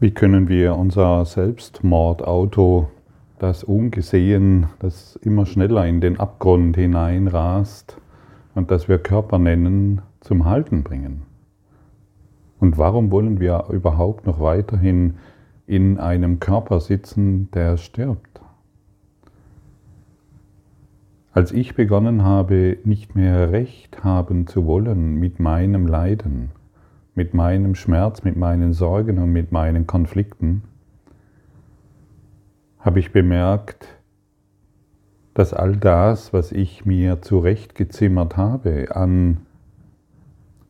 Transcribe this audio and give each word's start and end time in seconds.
Wie 0.00 0.12
können 0.12 0.46
wir 0.46 0.76
unser 0.76 1.24
Selbstmordauto, 1.24 2.88
das 3.40 3.64
ungesehen, 3.64 4.68
das 4.78 5.16
immer 5.16 5.44
schneller 5.44 5.84
in 5.86 6.00
den 6.00 6.20
Abgrund 6.20 6.76
hineinrast 6.76 8.00
und 8.54 8.70
das 8.70 8.88
wir 8.88 8.98
Körper 8.98 9.40
nennen, 9.40 10.00
zum 10.20 10.44
Halten 10.44 10.84
bringen? 10.84 11.22
Und 12.60 12.78
warum 12.78 13.10
wollen 13.10 13.40
wir 13.40 13.64
überhaupt 13.70 14.24
noch 14.24 14.38
weiterhin 14.38 15.14
in 15.66 15.98
einem 15.98 16.38
Körper 16.38 16.78
sitzen, 16.78 17.50
der 17.50 17.76
stirbt? 17.76 18.40
Als 21.32 21.50
ich 21.50 21.74
begonnen 21.74 22.22
habe, 22.22 22.78
nicht 22.84 23.16
mehr 23.16 23.50
recht 23.50 24.04
haben 24.04 24.46
zu 24.46 24.64
wollen 24.64 25.16
mit 25.16 25.40
meinem 25.40 25.88
Leiden, 25.88 26.50
mit 27.18 27.34
meinem 27.34 27.74
Schmerz, 27.74 28.22
mit 28.22 28.36
meinen 28.36 28.72
Sorgen 28.72 29.18
und 29.18 29.32
mit 29.32 29.50
meinen 29.50 29.88
Konflikten, 29.88 30.62
habe 32.78 33.00
ich 33.00 33.10
bemerkt, 33.10 33.88
dass 35.34 35.52
all 35.52 35.76
das, 35.76 36.32
was 36.32 36.52
ich 36.52 36.86
mir 36.86 37.20
zurechtgezimmert 37.20 38.36
habe 38.36 38.94
an 38.94 39.38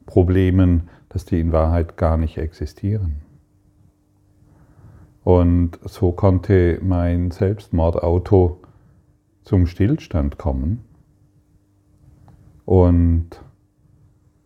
Problemen, 0.07 0.89
dass 1.11 1.27
die 1.27 1.39
in 1.39 1.53
Wahrheit 1.53 1.99
gar 1.99 2.17
nicht 2.17 2.39
existieren. 2.39 3.17
Und 5.23 5.79
so 5.85 6.13
konnte 6.13 6.79
mein 6.83 7.31
Selbstmordauto 7.31 8.63
zum 9.43 9.67
Stillstand 9.67 10.39
kommen 10.39 10.83
und 12.65 13.39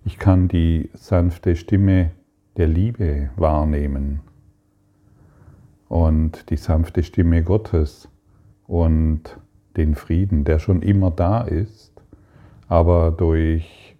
ich 0.04 0.18
kann 0.18 0.48
die 0.48 0.90
sanfte 0.94 1.56
Stimme 1.56 2.10
der 2.56 2.66
Liebe 2.66 3.30
wahrnehmen 3.36 4.20
und 5.88 6.50
die 6.50 6.56
sanfte 6.56 7.02
Stimme 7.02 7.42
Gottes 7.42 8.08
und 8.66 9.38
den 9.76 9.94
Frieden, 9.94 10.44
der 10.44 10.58
schon 10.58 10.82
immer 10.82 11.10
da 11.10 11.42
ist, 11.42 11.92
aber 12.68 13.10
durch 13.10 13.96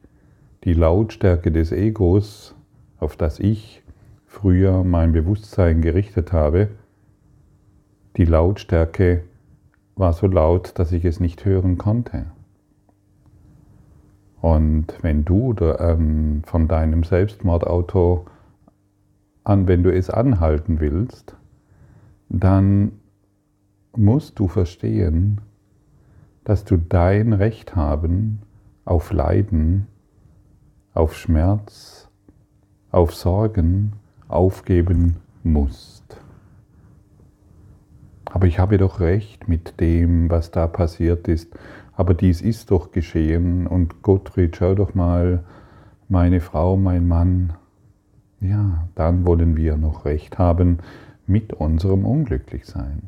die 0.64 0.74
Lautstärke 0.74 1.50
des 1.50 1.72
Egos, 1.72 2.54
auf 2.98 3.16
das 3.16 3.38
ich 3.38 3.82
früher 4.26 4.84
mein 4.84 5.12
Bewusstsein 5.12 5.82
gerichtet 5.82 6.32
habe, 6.32 6.68
die 8.16 8.24
Lautstärke 8.24 9.24
war 9.96 10.12
so 10.12 10.26
laut, 10.26 10.78
dass 10.78 10.92
ich 10.92 11.04
es 11.04 11.20
nicht 11.20 11.44
hören 11.44 11.78
konnte. 11.78 12.26
Und 14.42 14.88
wenn 15.02 15.24
du 15.24 15.54
ähm, 15.78 16.42
von 16.44 16.66
deinem 16.66 17.04
Selbstmordauto 17.04 18.26
an, 19.44 19.68
wenn 19.68 19.84
du 19.84 19.94
es 19.94 20.10
anhalten 20.10 20.80
willst, 20.80 21.36
dann 22.28 22.98
musst 23.96 24.40
du 24.40 24.48
verstehen, 24.48 25.40
dass 26.42 26.64
du 26.64 26.76
dein 26.76 27.32
Recht 27.32 27.76
haben 27.76 28.40
auf 28.84 29.12
Leiden, 29.12 29.86
auf 30.92 31.14
Schmerz, 31.14 32.10
auf 32.90 33.14
Sorgen 33.14 33.92
aufgeben 34.26 35.18
musst. 35.44 36.16
Aber 38.24 38.48
ich 38.48 38.58
habe 38.58 38.76
doch 38.76 38.98
recht 38.98 39.46
mit 39.46 39.78
dem, 39.78 40.30
was 40.30 40.50
da 40.50 40.66
passiert 40.66 41.28
ist 41.28 41.54
aber 41.94 42.14
dies 42.14 42.40
ist 42.40 42.70
doch 42.70 42.92
geschehen 42.92 43.66
und 43.66 44.02
Gottfried, 44.02 44.56
schau 44.56 44.74
doch 44.74 44.94
mal, 44.94 45.44
meine 46.08 46.40
Frau, 46.40 46.76
mein 46.76 47.08
Mann, 47.08 47.54
ja, 48.40 48.88
dann 48.94 49.24
wollen 49.24 49.56
wir 49.56 49.76
noch 49.76 50.04
recht 50.04 50.38
haben 50.38 50.78
mit 51.26 51.52
unserem 51.52 52.04
Unglücklichsein. 52.04 53.02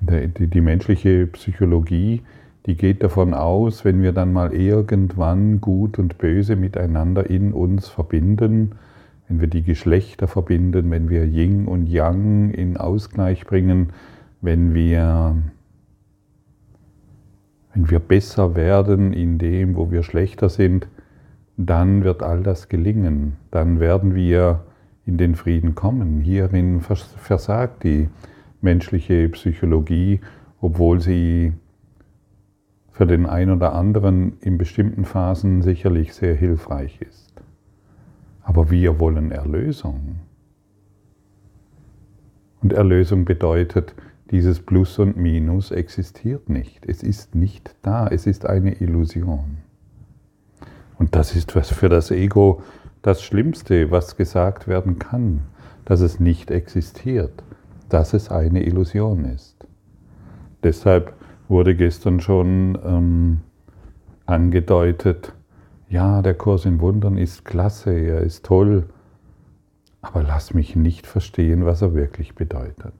Die, 0.00 0.60
menschliche 0.60 1.26
Psychologie, 1.26 2.22
die 2.66 2.76
geht 2.76 3.02
davon 3.02 3.32
aus, 3.32 3.84
wenn 3.84 4.02
wir 4.02 4.12
dann 4.12 4.32
mal 4.32 4.52
irgendwann 4.52 5.60
Gut 5.60 5.98
und 5.98 6.18
Böse 6.18 6.54
miteinander 6.54 7.28
in 7.28 7.52
uns 7.52 7.88
verbinden, 7.88 8.72
wenn 9.28 9.40
wir 9.40 9.48
die 9.48 9.62
Geschlechter 9.62 10.28
verbinden, 10.28 10.90
wenn 10.90 11.08
wir 11.08 11.24
Yin 11.24 11.66
und 11.66 11.86
Yang 11.86 12.50
in 12.50 12.76
Ausgleich 12.76 13.46
bringen, 13.46 13.90
wenn 14.42 14.74
wir 14.74 15.36
wenn 17.76 17.90
wir 17.90 17.98
besser 17.98 18.56
werden 18.56 19.12
in 19.12 19.36
dem, 19.36 19.76
wo 19.76 19.90
wir 19.90 20.02
schlechter 20.02 20.48
sind, 20.48 20.88
dann 21.58 22.04
wird 22.04 22.22
all 22.22 22.42
das 22.42 22.70
gelingen. 22.70 23.36
Dann 23.50 23.80
werden 23.80 24.14
wir 24.14 24.64
in 25.04 25.18
den 25.18 25.34
Frieden 25.34 25.74
kommen. 25.74 26.22
Hierin 26.22 26.80
versagt 26.80 27.84
die 27.84 28.08
menschliche 28.62 29.28
Psychologie, 29.28 30.20
obwohl 30.62 31.02
sie 31.02 31.52
für 32.92 33.06
den 33.06 33.26
einen 33.26 33.50
oder 33.50 33.74
anderen 33.74 34.38
in 34.40 34.56
bestimmten 34.56 35.04
Phasen 35.04 35.60
sicherlich 35.60 36.14
sehr 36.14 36.34
hilfreich 36.34 37.02
ist. 37.02 37.42
Aber 38.42 38.70
wir 38.70 38.98
wollen 38.98 39.32
Erlösung. 39.32 40.20
Und 42.62 42.72
Erlösung 42.72 43.26
bedeutet, 43.26 43.94
dieses 44.30 44.60
Plus 44.60 44.98
und 44.98 45.16
Minus 45.16 45.70
existiert 45.70 46.48
nicht. 46.48 46.84
Es 46.86 47.02
ist 47.02 47.34
nicht 47.34 47.74
da. 47.82 48.08
Es 48.08 48.26
ist 48.26 48.46
eine 48.46 48.74
Illusion. 48.80 49.58
Und 50.98 51.14
das 51.14 51.36
ist 51.36 51.54
was 51.54 51.70
für 51.70 51.88
das 51.88 52.10
Ego 52.10 52.62
das 53.02 53.22
Schlimmste, 53.22 53.90
was 53.90 54.16
gesagt 54.16 54.66
werden 54.66 54.98
kann, 54.98 55.42
dass 55.84 56.00
es 56.00 56.18
nicht 56.18 56.50
existiert, 56.50 57.44
dass 57.88 58.14
es 58.14 58.30
eine 58.30 58.64
Illusion 58.64 59.24
ist. 59.24 59.54
Deshalb 60.64 61.12
wurde 61.48 61.76
gestern 61.76 62.20
schon 62.20 62.76
ähm, 62.84 63.40
angedeutet, 64.24 65.32
ja, 65.88 66.20
der 66.20 66.34
Kurs 66.34 66.64
in 66.64 66.80
Wundern 66.80 67.16
ist 67.16 67.44
klasse, 67.44 67.92
er 67.92 68.22
ist 68.22 68.44
toll, 68.44 68.88
aber 70.02 70.24
lass 70.24 70.52
mich 70.52 70.74
nicht 70.74 71.06
verstehen, 71.06 71.64
was 71.64 71.82
er 71.82 71.94
wirklich 71.94 72.34
bedeutet. 72.34 72.94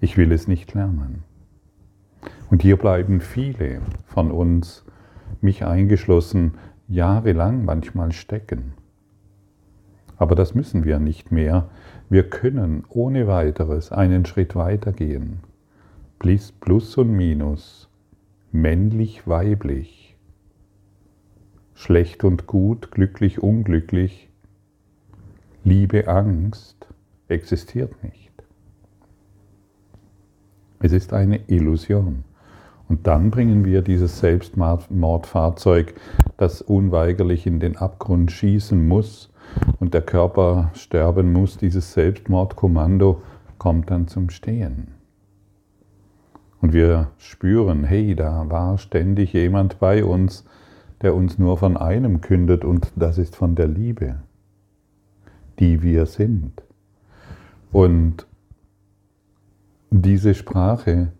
Ich 0.00 0.16
will 0.16 0.32
es 0.32 0.48
nicht 0.48 0.72
lernen. 0.74 1.24
Und 2.50 2.62
hier 2.62 2.76
bleiben 2.76 3.20
viele 3.20 3.82
von 4.06 4.30
uns, 4.30 4.84
mich 5.40 5.64
eingeschlossen, 5.64 6.54
jahrelang 6.88 7.64
manchmal 7.64 8.12
stecken. 8.12 8.72
Aber 10.16 10.34
das 10.34 10.54
müssen 10.54 10.84
wir 10.84 10.98
nicht 10.98 11.30
mehr. 11.32 11.68
Wir 12.08 12.28
können 12.28 12.84
ohne 12.88 13.26
weiteres 13.26 13.92
einen 13.92 14.26
Schritt 14.26 14.56
weitergehen. 14.56 15.40
Plus 16.18 16.96
und 16.96 17.12
Minus, 17.12 17.88
männlich, 18.52 19.26
weiblich, 19.26 20.16
schlecht 21.74 22.24
und 22.24 22.46
gut, 22.46 22.90
glücklich, 22.90 23.42
unglücklich, 23.42 24.28
Liebe, 25.62 26.08
Angst 26.08 26.86
existiert 27.28 28.02
nicht. 28.02 28.29
Es 30.82 30.92
ist 30.92 31.12
eine 31.12 31.40
Illusion. 31.48 32.24
Und 32.88 33.06
dann 33.06 33.30
bringen 33.30 33.64
wir 33.64 33.82
dieses 33.82 34.18
Selbstmordfahrzeug, 34.18 35.94
das 36.38 36.62
unweigerlich 36.62 37.46
in 37.46 37.60
den 37.60 37.76
Abgrund 37.76 38.32
schießen 38.32 38.88
muss 38.88 39.30
und 39.78 39.94
der 39.94 40.02
Körper 40.02 40.70
sterben 40.74 41.32
muss, 41.32 41.56
dieses 41.56 41.92
Selbstmordkommando 41.92 43.22
kommt 43.58 43.90
dann 43.90 44.08
zum 44.08 44.30
Stehen. 44.30 44.88
Und 46.60 46.72
wir 46.72 47.12
spüren, 47.18 47.84
hey, 47.84 48.14
da 48.16 48.48
war 48.48 48.76
ständig 48.78 49.34
jemand 49.34 49.78
bei 49.78 50.04
uns, 50.04 50.44
der 51.02 51.14
uns 51.14 51.38
nur 51.38 51.58
von 51.58 51.76
einem 51.76 52.20
kündet 52.20 52.64
und 52.64 52.90
das 52.96 53.18
ist 53.18 53.36
von 53.36 53.54
der 53.54 53.68
Liebe, 53.68 54.16
die 55.58 55.82
wir 55.82 56.06
sind. 56.06 56.62
Und 57.70 58.26
diese 59.90 60.34
Sprache, 60.34 61.12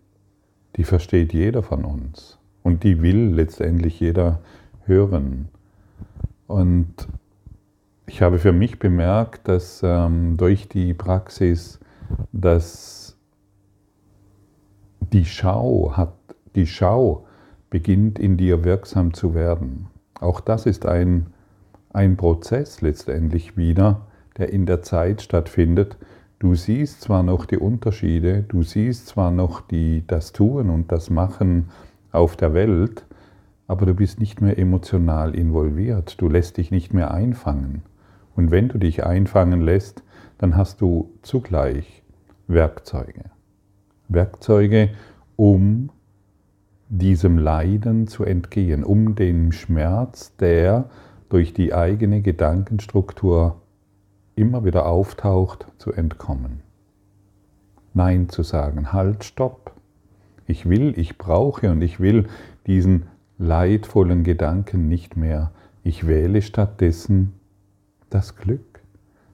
die 0.77 0.83
versteht 0.83 1.33
jeder 1.33 1.61
von 1.61 1.83
uns 1.83 2.39
und 2.63 2.83
die 2.83 3.01
will 3.01 3.33
letztendlich 3.33 3.99
jeder 3.99 4.39
hören. 4.85 5.49
Und 6.47 7.07
ich 8.07 8.21
habe 8.21 8.39
für 8.39 8.53
mich 8.53 8.79
bemerkt, 8.79 9.47
dass 9.47 9.81
ähm, 9.83 10.37
durch 10.37 10.67
die 10.67 10.93
Praxis, 10.93 11.79
dass 12.31 13.17
die 15.13 15.25
Schau 15.25 15.93
hat, 15.95 16.13
die 16.55 16.67
Schau 16.67 17.25
beginnt 17.69 18.19
in 18.19 18.37
dir 18.37 18.63
wirksam 18.63 19.13
zu 19.13 19.33
werden. 19.33 19.87
Auch 20.19 20.39
das 20.39 20.65
ist 20.65 20.85
ein, 20.85 21.27
ein 21.91 22.17
Prozess 22.17 22.81
letztendlich 22.81 23.57
wieder, 23.57 24.07
der 24.37 24.51
in 24.51 24.65
der 24.65 24.81
Zeit 24.81 25.21
stattfindet, 25.21 25.97
Du 26.41 26.55
siehst 26.55 27.01
zwar 27.01 27.21
noch 27.21 27.45
die 27.45 27.59
Unterschiede, 27.59 28.41
du 28.41 28.63
siehst 28.63 29.05
zwar 29.05 29.29
noch 29.29 29.61
die, 29.61 30.03
das 30.07 30.31
Tun 30.31 30.71
und 30.71 30.91
das 30.91 31.11
Machen 31.11 31.69
auf 32.11 32.35
der 32.35 32.55
Welt, 32.55 33.05
aber 33.67 33.85
du 33.85 33.93
bist 33.93 34.19
nicht 34.19 34.41
mehr 34.41 34.57
emotional 34.57 35.35
involviert, 35.35 36.19
du 36.19 36.27
lässt 36.27 36.57
dich 36.57 36.71
nicht 36.71 36.95
mehr 36.95 37.13
einfangen. 37.13 37.83
Und 38.35 38.49
wenn 38.49 38.69
du 38.69 38.79
dich 38.79 39.05
einfangen 39.05 39.61
lässt, 39.61 40.01
dann 40.39 40.57
hast 40.57 40.81
du 40.81 41.11
zugleich 41.21 42.01
Werkzeuge. 42.47 43.25
Werkzeuge, 44.07 44.89
um 45.35 45.91
diesem 46.89 47.37
Leiden 47.37 48.07
zu 48.07 48.23
entgehen, 48.23 48.83
um 48.83 49.13
dem 49.13 49.51
Schmerz, 49.51 50.35
der 50.37 50.89
durch 51.29 51.53
die 51.53 51.75
eigene 51.75 52.23
Gedankenstruktur 52.23 53.60
immer 54.35 54.65
wieder 54.65 54.85
auftaucht, 54.85 55.67
zu 55.77 55.91
entkommen. 55.91 56.61
Nein 57.93 58.29
zu 58.29 58.43
sagen, 58.43 58.93
halt, 58.93 59.23
stopp. 59.23 59.73
Ich 60.47 60.67
will, 60.67 60.93
ich 60.97 61.17
brauche 61.17 61.71
und 61.71 61.81
ich 61.81 61.99
will 61.99 62.27
diesen 62.67 63.07
leidvollen 63.37 64.23
Gedanken 64.23 64.87
nicht 64.87 65.17
mehr. 65.17 65.51
Ich 65.83 66.07
wähle 66.07 66.41
stattdessen 66.41 67.33
das 68.09 68.35
Glück. 68.35 68.81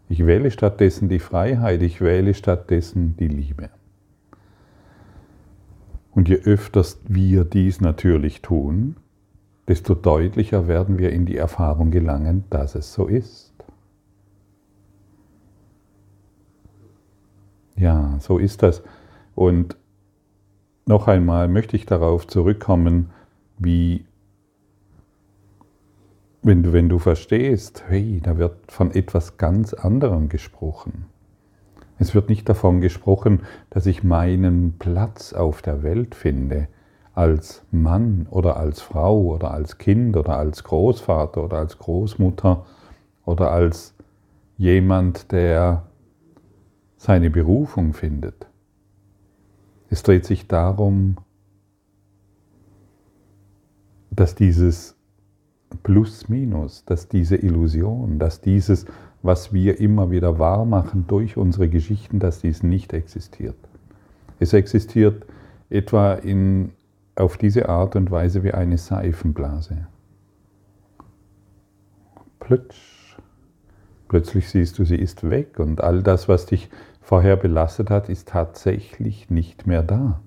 Ich 0.10 0.26
wähle 0.26 0.52
stattdessen 0.52 1.10
die 1.10 1.20
Freiheit. 1.20 1.82
Ich 1.82 2.02
wähle 2.02 2.34
stattdessen 2.34 3.18
die 3.18 3.28
Liebe. 3.28 3.70
Und 6.12 6.30
je 6.30 6.38
öfters 6.38 7.00
wir 7.08 7.44
dies 7.44 7.82
natürlich 7.82 8.42
tun, 8.42 8.96
desto 9.68 9.94
deutlicher 9.94 10.68
werden 10.68 10.98
wir 10.98 11.12
in 11.12 11.26
die 11.26 11.38
Erfahrung 11.38 11.92
gelangen, 11.92 12.46
dass 12.50 12.74
es 12.74 12.94
so 12.94 13.06
ist. 13.06 13.47
Ja, 17.78 18.18
so 18.20 18.40
ist 18.40 18.64
das. 18.64 18.82
Und 19.36 19.78
noch 20.88 21.08
einmal 21.08 21.48
möchte 21.48 21.76
ich 21.76 21.86
darauf 21.86 22.26
zurückkommen, 22.28 23.12
wie, 23.60 24.06
wenn 26.42 26.64
du, 26.64 26.74
wenn 26.74 26.90
du 26.90 26.98
verstehst, 26.98 27.84
hey, 27.88 28.20
da 28.24 28.38
wird 28.38 28.72
von 28.72 28.92
etwas 28.92 29.38
ganz 29.38 29.74
anderem 29.74 30.28
gesprochen. 30.28 31.06
Es 32.00 32.14
wird 32.16 32.30
nicht 32.30 32.48
davon 32.50 32.82
gesprochen, 32.82 33.42
dass 33.70 33.86
ich 33.86 34.04
meinen 34.04 34.78
Platz 34.78 35.34
auf 35.34 35.62
der 35.62 35.84
Welt 35.84 36.16
finde, 36.16 36.68
als 37.14 37.64
Mann 37.72 38.28
oder 38.30 38.58
als 38.58 38.82
Frau 38.82 39.20
oder 39.22 39.52
als 39.52 39.80
Kind 39.80 40.16
oder 40.16 40.38
als 40.38 40.64
Großvater 40.64 41.44
oder 41.44 41.58
als 41.58 41.80
Großmutter 41.80 42.66
oder 43.26 43.52
als 43.52 43.96
jemand, 44.58 45.32
der 45.32 45.87
seine 46.98 47.30
Berufung 47.30 47.94
findet. 47.94 48.48
Es 49.90 50.04
dreht 50.04 50.26
sich 50.26 50.48
darum, 50.48 51.18
dass 54.12 54.36
dieses 54.36 54.96
Plus-Minus, 55.84 56.86
dass 56.86 57.08
diese 57.08 57.36
Illusion, 57.36 58.20
dass 58.20 58.42
dieses 58.42 58.86
was 59.24 59.54
wir 59.54 59.80
immer 59.80 60.12
wieder 60.12 60.40
wahr 60.40 60.66
machen 60.66 61.06
durch 61.08 61.38
unsere 61.38 61.70
Geschichten, 61.70 62.20
dass 62.20 62.42
dies 62.42 62.64
nicht 62.64 62.94
existiert. 62.94 63.58
Es 64.40 64.54
existiert 64.54 65.26
etwa 65.70 66.14
in, 66.14 66.72
auf 67.16 67.38
diese 67.38 67.68
Art 67.68 67.96
und 67.96 68.12
Weise 68.12 68.44
wie 68.44 68.54
eine 68.54 68.78
Seifenblase. 68.78 69.88
Plötsch. 72.40 73.07
Plötzlich 74.08 74.50
siehst 74.50 74.80
du, 74.80 74.86
sie 74.86 74.96
ist 74.96 75.30
weg 75.30 75.60
und 75.60 75.82
all 75.82 76.02
das, 76.02 76.30
was 76.30 76.46
dich 76.46 76.70
vorher 77.02 77.36
belastet 77.36 77.90
hat, 77.90 78.10
ist 78.10 78.30
tatsächlich 78.30 79.30
nicht 79.30 79.68
mehr 79.68 79.84
da. 79.84 80.22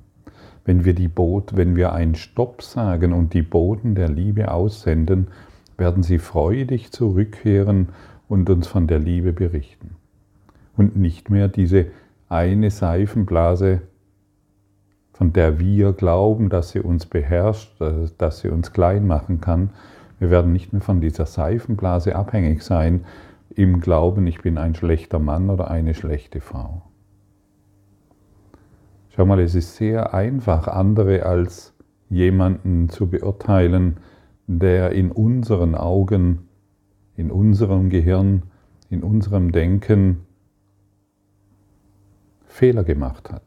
Wenn 0.65 0.85
wir, 0.85 0.94
die 0.94 1.09
Boot, 1.09 1.56
wenn 1.56 1.77
wir 1.77 1.93
einen 1.93 2.15
Stopp 2.15 2.62
sagen 2.62 3.12
und 3.12 3.32
die 3.32 3.43
Boden 3.43 3.94
der 3.94 4.09
Liebe 4.09 4.50
aussenden, 4.53 5.29
werden 5.79 6.03
sie 6.03 6.19
freudig 6.19 6.93
zurückkehren 6.93 7.88
und 8.29 8.49
uns 8.50 8.67
von 8.67 8.87
der 8.87 8.99
Liebe 8.99 9.32
berichten. 9.32 9.97
Und 10.76 10.97
nicht 10.97 11.31
mehr 11.31 11.49
diese 11.49 11.87
eine 12.29 12.71
Seifenblase, 12.71 13.83
von 15.12 15.33
der 15.33 15.59
wir 15.59 15.93
glauben, 15.93 16.49
dass 16.49 16.71
sie 16.71 16.81
uns 16.81 17.06
beherrscht, 17.06 17.79
dass 18.19 18.41
sie 18.41 18.49
uns 18.49 18.73
klein 18.73 19.06
machen 19.06 19.41
kann. 19.41 19.71
Wir 20.19 20.31
werden 20.31 20.53
nicht 20.53 20.73
mehr 20.73 20.81
von 20.81 21.00
dieser 21.00 21.26
Seifenblase 21.26 22.15
abhängig 22.15 22.62
sein, 22.62 23.05
im 23.55 23.81
Glauben, 23.81 24.26
ich 24.26 24.41
bin 24.41 24.58
ein 24.58 24.75
schlechter 24.75 25.19
Mann 25.19 25.50
oder 25.50 25.70
eine 25.70 25.94
schlechte 25.94 26.41
Frau. 26.41 26.82
Schau 29.11 29.26
mal, 29.26 29.41
es 29.41 29.55
ist 29.55 29.76
sehr 29.76 30.14
einfach, 30.14 30.69
andere 30.69 31.26
als 31.26 31.75
jemanden 32.08 32.88
zu 32.88 33.08
beurteilen, 33.08 33.99
der 34.47 34.93
in 34.93 35.12
unseren 35.12 35.75
Augen 35.75 36.49
in 37.20 37.31
unserem 37.31 37.91
Gehirn, 37.91 38.44
in 38.88 39.02
unserem 39.02 39.52
Denken 39.52 40.26
Fehler 42.47 42.82
gemacht 42.82 43.31
hat. 43.31 43.43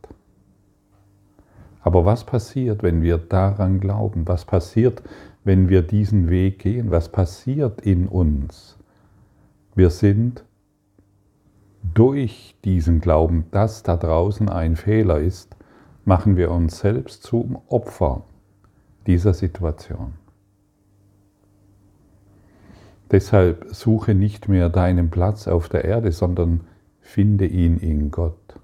Aber 1.82 2.06
was 2.06 2.24
passiert, 2.24 2.84
wenn 2.84 3.02
wir 3.02 3.18
daran 3.18 3.80
glauben? 3.80 4.28
Was 4.28 4.46
passiert, 4.46 5.02
wenn 5.44 5.70
wir 5.70 5.82
diesen 5.82 6.30
Weg 6.30 6.60
gehen? 6.60 6.92
Was 6.92 7.12
passiert 7.12 7.82
in 7.82 8.08
uns? 8.08 8.78
Wir 9.76 9.90
sind 9.90 10.46
durch 11.94 12.56
diesen 12.64 13.02
Glauben, 13.02 13.46
dass 13.52 13.84
da 13.84 13.98
draußen 13.98 14.50
ein 14.50 14.76
Fehler 14.76 15.20
ist, 15.20 15.56
machen 16.06 16.38
wir 16.38 16.52
uns 16.52 16.80
selbst 16.80 17.24
zum 17.24 17.58
Opfer 17.68 18.24
dieser 19.08 19.34
Situation. 19.34 20.14
Deshalb 23.12 23.68
suche 23.70 24.16
nicht 24.16 24.50
mehr 24.50 24.70
deinen 24.70 25.10
Platz 25.10 25.48
auf 25.48 25.70
der 25.70 25.86
Erde, 25.86 26.12
sondern 26.12 26.62
finde 27.00 27.46
ihn 27.46 27.78
in 27.78 28.12
Gott. 28.12 28.60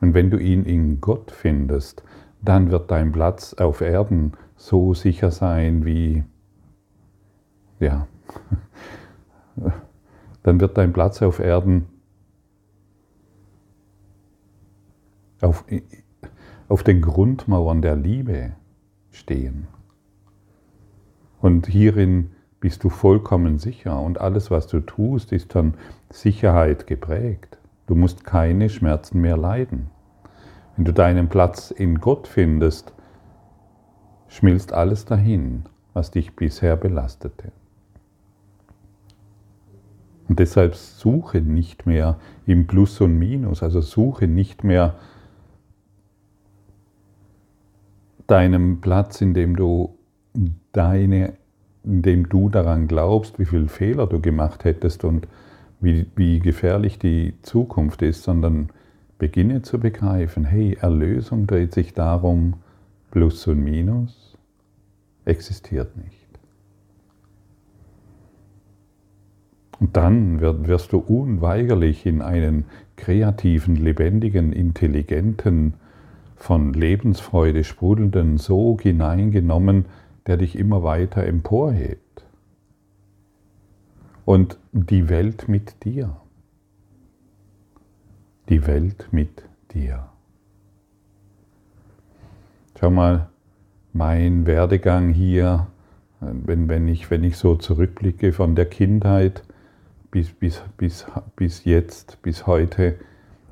Und 0.00 0.14
wenn 0.14 0.30
du 0.30 0.38
ihn 0.38 0.64
in 0.64 1.00
Gott 1.00 1.30
findest, 1.30 2.04
dann 2.42 2.70
wird 2.70 2.90
dein 2.90 3.12
Platz 3.12 3.54
auf 3.54 3.80
Erden 3.80 4.32
so 4.56 4.94
sicher 4.94 5.30
sein 5.30 5.84
wie, 5.84 6.24
ja, 7.80 8.06
dann 10.46 10.60
wird 10.60 10.78
dein 10.78 10.92
Platz 10.92 11.22
auf 11.22 11.40
Erden 11.40 11.86
auf, 15.40 15.64
auf 16.68 16.84
den 16.84 17.02
Grundmauern 17.02 17.82
der 17.82 17.96
Liebe 17.96 18.52
stehen. 19.10 19.66
Und 21.40 21.66
hierin 21.66 22.30
bist 22.60 22.84
du 22.84 22.90
vollkommen 22.90 23.58
sicher 23.58 24.00
und 24.00 24.20
alles, 24.20 24.50
was 24.50 24.68
du 24.68 24.78
tust, 24.78 25.32
ist 25.32 25.52
von 25.52 25.74
Sicherheit 26.10 26.86
geprägt. 26.86 27.58
Du 27.88 27.96
musst 27.96 28.24
keine 28.24 28.68
Schmerzen 28.68 29.20
mehr 29.20 29.36
leiden. 29.36 29.90
Wenn 30.76 30.84
du 30.84 30.92
deinen 30.92 31.28
Platz 31.28 31.72
in 31.72 32.00
Gott 32.00 32.28
findest, 32.28 32.94
schmilzt 34.28 34.72
alles 34.72 35.06
dahin, 35.06 35.64
was 35.92 36.12
dich 36.12 36.36
bisher 36.36 36.76
belastete. 36.76 37.50
Und 40.28 40.38
deshalb 40.38 40.74
suche 40.74 41.40
nicht 41.40 41.86
mehr 41.86 42.18
im 42.46 42.66
Plus 42.66 43.00
und 43.00 43.18
Minus, 43.18 43.62
also 43.62 43.80
suche 43.80 44.26
nicht 44.26 44.64
mehr 44.64 44.96
deinen 48.26 48.80
Platz, 48.80 49.20
in 49.20 49.34
dem 49.34 49.54
du 49.56 49.96
deine 50.72 51.34
indem 51.86 52.28
du 52.28 52.48
daran 52.48 52.88
glaubst, 52.88 53.38
wie 53.38 53.44
viele 53.44 53.68
Fehler 53.68 54.06
du 54.06 54.20
gemacht 54.20 54.64
hättest 54.64 55.04
und 55.04 55.28
wie, 55.80 56.06
wie 56.16 56.40
gefährlich 56.40 56.98
die 56.98 57.34
Zukunft 57.42 58.02
ist, 58.02 58.24
sondern 58.24 58.70
beginne 59.18 59.62
zu 59.62 59.78
begreifen, 59.78 60.44
hey, 60.44 60.76
Erlösung 60.80 61.46
dreht 61.46 61.72
sich 61.72 61.94
darum, 61.94 62.54
Plus 63.10 63.46
und 63.46 63.62
Minus 63.62 64.36
existiert 65.24 65.96
nicht. 65.96 66.25
Und 69.78 69.96
dann 69.96 70.40
wirst 70.40 70.92
du 70.92 70.98
unweigerlich 70.98 72.06
in 72.06 72.22
einen 72.22 72.64
kreativen, 72.96 73.76
lebendigen, 73.76 74.52
intelligenten, 74.52 75.74
von 76.36 76.74
Lebensfreude 76.74 77.64
sprudelnden 77.64 78.38
Sog 78.38 78.82
hineingenommen, 78.82 79.86
der 80.26 80.36
dich 80.36 80.58
immer 80.58 80.82
weiter 80.82 81.24
emporhebt. 81.24 82.26
Und 84.24 84.58
die 84.72 85.08
Welt 85.08 85.48
mit 85.48 85.84
dir. 85.84 86.16
Die 88.48 88.66
Welt 88.66 89.08
mit 89.12 89.42
dir. 89.72 90.08
Schau 92.78 92.90
mal, 92.90 93.28
mein 93.92 94.46
Werdegang 94.46 95.08
hier, 95.10 95.68
wenn, 96.20 96.68
wenn, 96.68 96.86
ich, 96.88 97.10
wenn 97.10 97.24
ich 97.24 97.36
so 97.36 97.54
zurückblicke 97.54 98.32
von 98.32 98.54
der 98.54 98.66
Kindheit 98.66 99.42
bis, 100.16 100.30
bis, 100.32 100.62
bis, 100.78 101.06
bis 101.36 101.64
jetzt, 101.64 102.22
bis 102.22 102.46
heute, 102.46 102.94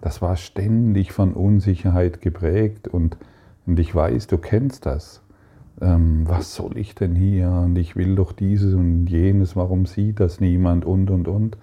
das 0.00 0.23
war 0.23 0.37
ständig 0.37 1.12
von 1.12 1.35
Unsicherheit 1.35 2.23
geprägt 2.23 2.88
und, 2.88 3.18
und 3.66 3.78
ich 3.78 3.94
weiß, 3.94 4.28
du 4.28 4.38
kennst 4.38 4.87
das 4.87 5.21
ähm, 5.80 6.25
was 6.26 6.54
soll 6.54 6.78
ich 6.78 6.94
denn 6.94 7.14
hier 7.14 7.50
und 7.50 7.76
ich 7.76 7.97
will 7.97 8.14
doch 8.14 8.33
dieses 8.33 8.75
und 8.75 9.06
jenes, 9.06 9.56
warum 9.56 9.87
sieht 9.87 10.21
das 10.21 10.40
niemand 10.40 10.85
und 10.85 11.11
und 11.11 11.28
und. 11.28 11.59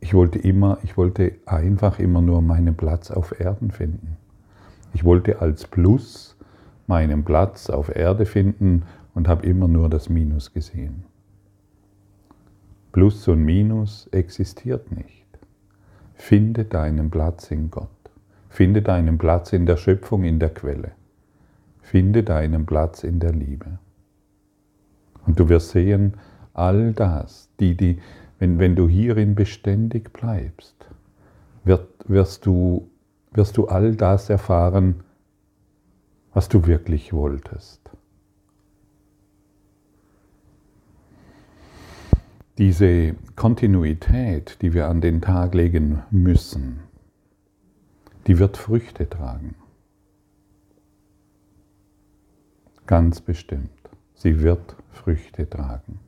ich 0.00 0.14
wollte 0.14 0.38
immer, 0.38 0.78
ich 0.82 0.96
wollte 0.96 1.32
einfach 1.46 1.98
immer 1.98 2.20
nur 2.20 2.42
meinen 2.42 2.74
Platz 2.74 3.10
auf 3.10 3.40
Erden 3.40 3.70
finden. 3.70 4.16
Ich 4.92 5.04
wollte 5.04 5.40
als 5.40 5.66
Plus 5.66 6.36
meinen 6.86 7.24
Platz 7.24 7.70
auf 7.70 7.94
Erde 7.94 8.26
finden 8.26 8.82
und 9.14 9.28
habe 9.28 9.46
immer 9.46 9.68
nur 9.68 9.88
das 9.88 10.08
Minus 10.08 10.52
gesehen. 10.52 11.04
Plus 12.92 13.28
und 13.28 13.44
Minus 13.44 14.08
existiert 14.12 14.90
nicht. 14.96 15.26
Finde 16.14 16.64
deinen 16.64 17.10
Platz 17.10 17.50
in 17.50 17.70
Gott. 17.70 17.88
Finde 18.48 18.82
deinen 18.82 19.18
Platz 19.18 19.52
in 19.52 19.66
der 19.66 19.76
Schöpfung, 19.76 20.24
in 20.24 20.38
der 20.38 20.50
Quelle. 20.50 20.92
Finde 21.80 22.22
deinen 22.22 22.66
Platz 22.66 23.04
in 23.04 23.20
der 23.20 23.32
Liebe. 23.32 23.78
Und 25.26 25.38
du 25.38 25.48
wirst 25.48 25.70
sehen, 25.70 26.14
all 26.54 26.92
das, 26.92 27.50
die, 27.60 27.76
die, 27.76 28.00
wenn, 28.38 28.58
wenn 28.58 28.74
du 28.74 28.88
hierin 28.88 29.34
beständig 29.34 30.12
bleibst, 30.12 30.88
wird, 31.64 31.88
wirst, 32.06 32.46
du, 32.46 32.90
wirst 33.32 33.56
du 33.56 33.68
all 33.68 33.94
das 33.94 34.30
erfahren, 34.30 35.04
was 36.32 36.48
du 36.48 36.66
wirklich 36.66 37.12
wolltest. 37.12 37.87
Diese 42.58 43.14
Kontinuität, 43.36 44.58
die 44.62 44.74
wir 44.74 44.88
an 44.88 45.00
den 45.00 45.20
Tag 45.20 45.54
legen 45.54 46.02
müssen, 46.10 46.80
die 48.26 48.40
wird 48.40 48.56
Früchte 48.56 49.08
tragen. 49.08 49.54
Ganz 52.86 53.20
bestimmt. 53.20 53.70
Sie 54.14 54.42
wird 54.42 54.74
Früchte 54.90 55.48
tragen. 55.48 56.00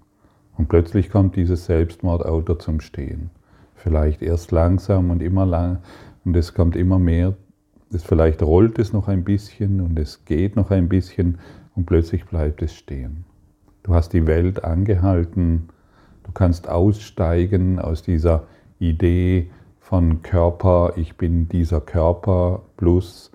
Und 0.57 0.69
plötzlich 0.69 1.09
kommt 1.09 1.37
dieses 1.37 1.67
Selbstmordauto 1.67 2.57
zum 2.57 2.81
Stehen. 2.81 3.31
Vielleicht 3.77 4.21
erst 4.21 4.51
langsam 4.51 5.11
und 5.11 5.23
immer 5.23 5.47
lang 5.47 5.79
und 6.25 6.37
es 6.37 6.53
kommt 6.53 6.75
immer 6.75 6.99
mehr. 6.99 7.37
Es 7.93 8.03
vielleicht 8.03 8.43
rollt 8.43 8.81
es 8.81 8.93
noch 8.93 9.07
ein 9.07 9.23
bisschen 9.23 9.81
und 9.81 9.97
es 10.01 10.25
geht 10.25 10.57
noch 10.57 10.73
ein 10.73 10.89
bisschen 10.89 11.39
und 11.77 11.87
plötzlich 11.87 12.25
bleibt 12.25 12.61
es 12.61 12.75
stehen. 12.75 13.25
Du 13.85 13.95
hast 13.95 14.13
die 14.15 14.27
Welt 14.27 14.65
angehalten. 14.65 15.69
Du 16.31 16.35
kannst 16.35 16.69
aussteigen 16.69 17.81
aus 17.81 18.03
dieser 18.03 18.47
Idee 18.79 19.51
von 19.81 20.23
Körper, 20.23 20.93
ich 20.95 21.17
bin 21.17 21.49
dieser 21.49 21.81
Körper 21.81 22.63
plus 22.77 23.33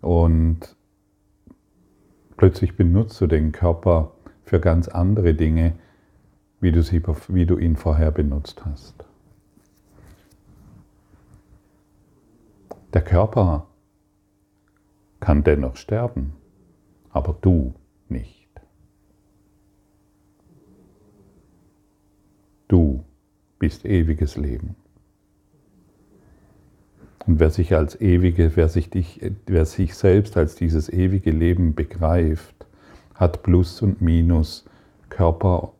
und 0.00 0.60
plötzlich 2.38 2.74
benutzt 2.74 3.20
du 3.20 3.26
den 3.26 3.52
Körper 3.52 4.12
für 4.44 4.60
ganz 4.60 4.88
andere 4.88 5.34
Dinge, 5.34 5.74
wie 6.58 6.72
du, 6.72 6.82
sie, 6.82 7.02
wie 7.28 7.44
du 7.44 7.58
ihn 7.58 7.76
vorher 7.76 8.10
benutzt 8.10 8.64
hast. 8.64 9.04
Der 12.94 13.02
Körper 13.02 13.66
kann 15.20 15.44
dennoch 15.44 15.76
sterben, 15.76 16.32
aber 17.10 17.36
du 17.42 17.74
nicht. 18.08 18.41
Du 22.72 23.04
bist 23.58 23.84
ewiges 23.84 24.38
Leben. 24.38 24.76
Und 27.26 27.38
wer 27.38 27.50
sich 27.50 27.74
als 27.74 28.00
ewige, 28.00 28.56
wer 28.56 28.70
sich, 28.70 28.88
dich, 28.88 29.20
wer 29.44 29.66
sich 29.66 29.94
selbst 29.94 30.38
als 30.38 30.54
dieses 30.54 30.88
ewige 30.88 31.32
Leben 31.32 31.74
begreift, 31.74 32.66
hat 33.12 33.42
Plus 33.42 33.82
und 33.82 34.00
Minus, 34.00 34.64
Körper 35.10 35.74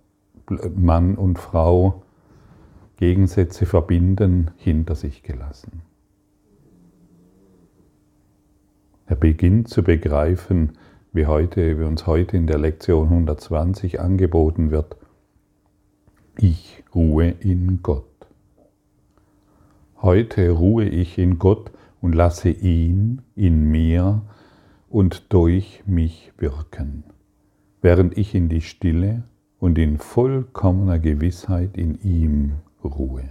Mann 0.76 1.14
und 1.14 1.38
Frau 1.38 2.02
Gegensätze 2.98 3.64
verbinden, 3.64 4.50
hinter 4.58 4.94
sich 4.94 5.22
gelassen. 5.22 5.80
Er 9.06 9.16
beginnt 9.16 9.68
zu 9.68 9.82
begreifen, 9.82 10.72
wie, 11.14 11.24
heute, 11.24 11.80
wie 11.80 11.84
uns 11.84 12.06
heute 12.06 12.36
in 12.36 12.46
der 12.46 12.58
Lektion 12.58 13.08
120 13.08 13.98
angeboten 13.98 14.70
wird, 14.70 14.96
ich 16.36 16.82
ruhe 16.94 17.28
in 17.28 17.82
Gott. 17.82 18.06
Heute 20.00 20.50
ruhe 20.50 20.84
ich 20.84 21.18
in 21.18 21.38
Gott 21.38 21.70
und 22.00 22.14
lasse 22.14 22.50
ihn 22.50 23.22
in 23.36 23.70
mir 23.70 24.22
und 24.88 25.32
durch 25.32 25.82
mich 25.86 26.32
wirken, 26.38 27.04
während 27.80 28.18
ich 28.18 28.34
in 28.34 28.48
die 28.48 28.60
Stille 28.60 29.22
und 29.58 29.78
in 29.78 29.98
vollkommener 29.98 30.98
Gewissheit 30.98 31.76
in 31.76 32.00
ihm 32.02 32.54
ruhe. 32.82 33.28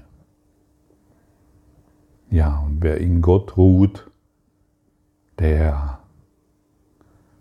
Ja, 2.29 2.59
und 2.59 2.81
wer 2.81 2.97
in 2.97 3.21
Gott 3.21 3.57
ruht, 3.57 4.09
der 5.39 5.99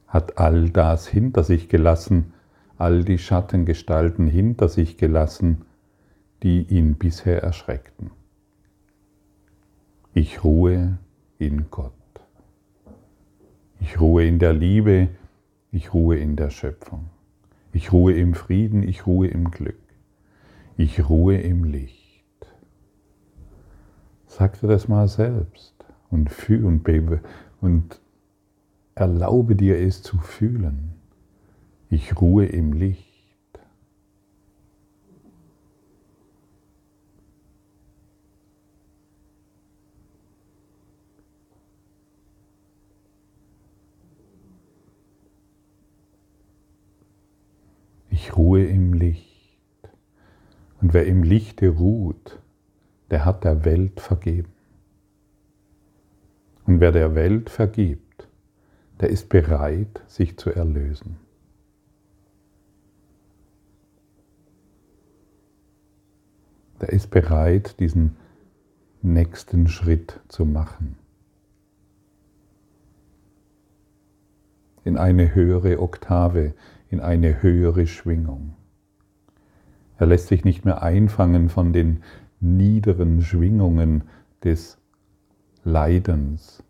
hat 0.08 0.38
all 0.38 0.70
das 0.70 1.06
hinter 1.06 1.44
sich 1.44 1.68
gelassen, 1.68 2.32
all 2.80 3.04
die 3.04 3.18
Schattengestalten 3.18 4.26
hinter 4.26 4.68
sich 4.68 4.96
gelassen, 4.96 5.66
die 6.42 6.62
ihn 6.62 6.94
bisher 6.94 7.42
erschreckten. 7.42 8.10
Ich 10.14 10.42
ruhe 10.42 10.98
in 11.38 11.70
Gott. 11.70 11.92
Ich 13.80 14.00
ruhe 14.00 14.26
in 14.26 14.38
der 14.38 14.54
Liebe, 14.54 15.08
ich 15.70 15.92
ruhe 15.92 16.16
in 16.16 16.36
der 16.36 16.50
Schöpfung. 16.50 17.10
Ich 17.72 17.92
ruhe 17.92 18.14
im 18.14 18.34
Frieden, 18.34 18.82
ich 18.82 19.06
ruhe 19.06 19.28
im 19.28 19.50
Glück. 19.50 19.78
Ich 20.76 21.08
ruhe 21.08 21.36
im 21.36 21.64
Licht. 21.64 22.24
Sag 24.26 24.58
dir 24.60 24.68
das 24.68 24.88
mal 24.88 25.06
selbst 25.06 25.74
und, 26.10 26.30
fühl 26.30 26.64
und, 26.64 26.88
und 27.60 28.00
erlaube 28.94 29.54
dir 29.54 29.78
es 29.78 30.02
zu 30.02 30.18
fühlen. 30.18 30.99
Ich 31.92 32.20
ruhe 32.20 32.46
im 32.46 32.72
Licht. 32.72 33.08
Ich 48.08 48.36
ruhe 48.36 48.64
im 48.64 48.92
Licht. 48.92 49.26
Und 50.80 50.94
wer 50.94 51.06
im 51.06 51.24
Lichte 51.24 51.70
ruht, 51.70 52.38
der 53.10 53.24
hat 53.24 53.42
der 53.42 53.64
Welt 53.64 53.98
vergeben. 53.98 54.52
Und 56.66 56.78
wer 56.78 56.92
der 56.92 57.16
Welt 57.16 57.50
vergibt, 57.50 58.28
der 59.00 59.08
ist 59.10 59.28
bereit, 59.28 60.04
sich 60.06 60.38
zu 60.38 60.50
erlösen. 60.50 61.29
Der 66.80 66.90
ist 66.90 67.10
bereit, 67.10 67.78
diesen 67.80 68.16
nächsten 69.02 69.68
Schritt 69.68 70.20
zu 70.28 70.44
machen. 70.44 70.96
In 74.84 74.96
eine 74.96 75.34
höhere 75.34 75.80
Oktave, 75.80 76.54
in 76.88 77.00
eine 77.00 77.42
höhere 77.42 77.86
Schwingung. 77.86 78.54
Er 79.98 80.06
lässt 80.06 80.28
sich 80.28 80.44
nicht 80.44 80.64
mehr 80.64 80.82
einfangen 80.82 81.50
von 81.50 81.72
den 81.72 82.02
niederen 82.40 83.20
Schwingungen 83.20 84.04
des 84.42 84.78
Leidens, 85.62 86.62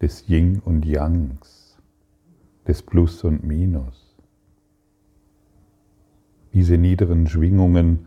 des 0.00 0.28
Yin 0.28 0.60
und 0.64 0.84
Yangs, 0.84 1.76
des 2.68 2.82
Plus 2.82 3.24
und 3.24 3.42
Minus. 3.42 4.16
Diese 6.52 6.78
niederen 6.78 7.26
Schwingungen, 7.26 8.06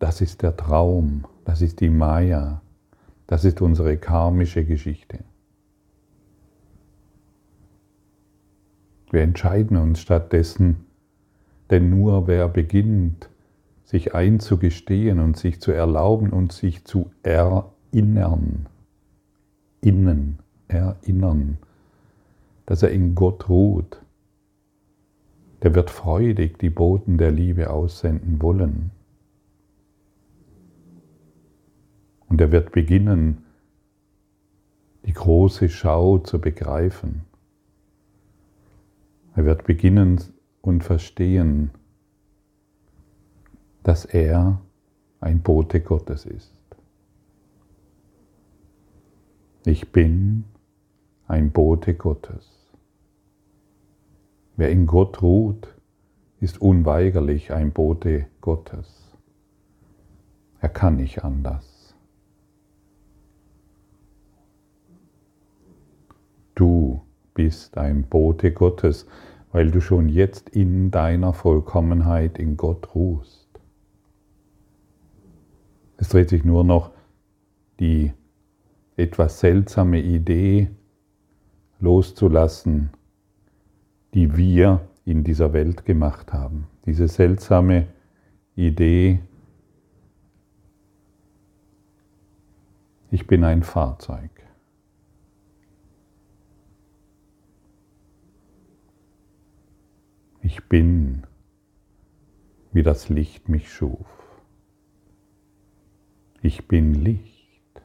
das 0.00 0.20
ist 0.22 0.42
der 0.42 0.56
Traum, 0.56 1.26
das 1.44 1.62
ist 1.62 1.80
die 1.80 1.90
Maya, 1.90 2.62
das 3.28 3.44
ist 3.44 3.60
unsere 3.60 3.96
karmische 3.96 4.64
Geschichte. 4.64 5.20
Wir 9.10 9.22
entscheiden 9.22 9.76
uns 9.76 10.00
stattdessen, 10.00 10.86
denn 11.68 11.90
nur 11.90 12.26
wer 12.26 12.48
beginnt, 12.48 13.28
sich 13.84 14.14
einzugestehen 14.14 15.20
und 15.20 15.36
sich 15.36 15.60
zu 15.60 15.70
erlauben 15.70 16.30
und 16.30 16.52
sich 16.52 16.84
zu 16.84 17.10
erinnern, 17.22 18.66
innen 19.80 20.38
erinnern, 20.68 21.58
dass 22.66 22.82
er 22.82 22.90
in 22.90 23.14
Gott 23.14 23.48
ruht, 23.48 24.00
der 25.62 25.74
wird 25.74 25.90
freudig 25.90 26.58
die 26.58 26.70
Boten 26.70 27.18
der 27.18 27.32
Liebe 27.32 27.68
aussenden 27.68 28.40
wollen. 28.40 28.92
Und 32.30 32.40
er 32.40 32.52
wird 32.52 32.72
beginnen, 32.72 33.44
die 35.04 35.12
große 35.12 35.68
Schau 35.68 36.18
zu 36.18 36.40
begreifen. 36.40 37.26
Er 39.34 39.44
wird 39.44 39.64
beginnen 39.64 40.20
und 40.62 40.84
verstehen, 40.84 41.70
dass 43.82 44.04
er 44.04 44.60
ein 45.20 45.42
Bote 45.42 45.80
Gottes 45.80 46.24
ist. 46.24 46.54
Ich 49.64 49.92
bin 49.92 50.44
ein 51.26 51.50
Bote 51.50 51.94
Gottes. 51.94 52.70
Wer 54.56 54.70
in 54.70 54.86
Gott 54.86 55.20
ruht, 55.20 55.74
ist 56.40 56.60
unweigerlich 56.60 57.52
ein 57.52 57.72
Bote 57.72 58.26
Gottes. 58.40 59.16
Er 60.60 60.68
kann 60.68 60.96
nicht 60.96 61.24
anders. 61.24 61.94
Du 66.54 67.00
bist 67.42 67.78
ein 67.78 68.02
Bote 68.02 68.52
Gottes, 68.52 69.06
weil 69.50 69.70
du 69.70 69.80
schon 69.80 70.10
jetzt 70.10 70.50
in 70.50 70.90
deiner 70.90 71.32
Vollkommenheit 71.32 72.38
in 72.38 72.58
Gott 72.58 72.94
ruhst. 72.94 73.48
Es 75.96 76.10
dreht 76.10 76.28
sich 76.28 76.44
nur 76.44 76.64
noch 76.64 76.90
die 77.78 78.12
etwas 78.98 79.40
seltsame 79.40 80.02
Idee 80.02 80.68
loszulassen, 81.78 82.90
die 84.12 84.36
wir 84.36 84.82
in 85.06 85.24
dieser 85.24 85.54
Welt 85.54 85.86
gemacht 85.86 86.34
haben. 86.34 86.66
Diese 86.84 87.08
seltsame 87.08 87.86
Idee, 88.54 89.20
ich 93.10 93.26
bin 93.26 93.44
ein 93.44 93.62
Fahrzeug. 93.62 94.30
Ich 100.60 100.68
bin, 100.68 101.22
wie 102.72 102.82
das 102.82 103.08
Licht 103.08 103.48
mich 103.48 103.72
schuf. 103.72 104.06
Ich 106.42 106.68
bin 106.68 106.92
Licht. 106.92 107.82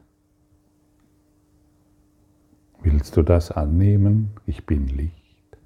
Willst 2.81 3.15
du 3.15 3.23
das 3.23 3.49
annehmen? 3.49 4.31
Ich 4.45 4.65
bin 4.65 4.87
Licht. 4.87 5.57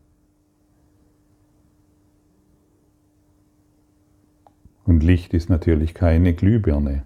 Und 4.86 5.02
Licht 5.02 5.34
ist 5.34 5.50
natürlich 5.50 5.96
keine 5.96 6.36
Glühbirne, 6.36 7.04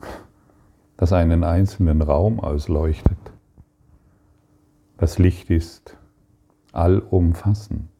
das 0.96 1.12
einen 1.12 1.44
einzelnen 1.44 2.02
Raum 2.02 2.40
ausleuchtet. 2.40 3.32
Das 4.98 5.20
Licht 5.20 5.50
ist 5.50 5.96
allumfassend. 6.72 7.99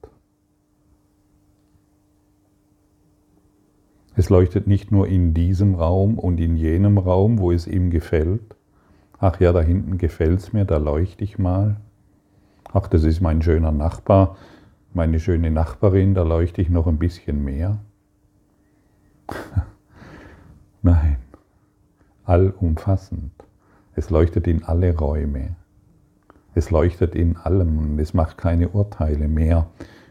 Es 4.21 4.29
leuchtet 4.29 4.67
nicht 4.67 4.93
nur 4.93 5.09
in 5.09 5.33
diesem 5.33 5.75
Raum 5.75 6.19
und 6.19 6.41
in 6.41 6.55
jenem 6.55 6.99
Raum, 6.99 7.39
wo 7.39 7.53
es 7.53 7.67
ihm 7.67 7.89
gefällt. 7.89 8.55
Ach 9.19 9.41
ja, 9.41 9.51
da 9.51 9.63
hinten 9.63 9.97
gefällt 9.97 10.41
es 10.41 10.53
mir, 10.53 10.67
da 10.67 10.77
leuchte 10.77 11.25
ich 11.25 11.39
mal. 11.39 11.81
Ach, 12.71 12.87
das 12.87 13.05
ist 13.05 13.23
mein 13.23 13.41
schöner 13.41 13.73
Nachbar, 13.73 14.37
meine 14.93 15.21
schöne 15.21 15.51
Nachbarin, 15.51 16.13
da 16.13 16.23
leuchte 16.23 16.61
ich 16.61 16.69
noch 16.69 16.87
ein 16.87 16.99
bisschen 16.99 17.43
mehr. 17.45 17.79
Nein, 20.83 21.17
allumfassend. 22.25 23.33
Es 23.95 24.11
leuchtet 24.11 24.47
in 24.47 24.65
alle 24.65 24.99
Räume. 24.99 25.57
Es 26.55 26.71
leuchtet 26.71 27.15
in 27.15 27.39
allem 27.39 27.79
und 27.79 27.99
es 27.99 28.13
macht 28.13 28.37
keine 28.37 28.69
Urteile 28.69 29.29
mehr 29.29 29.69